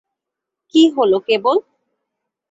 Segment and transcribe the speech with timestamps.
[0.73, 1.57] কী হলো কেবল?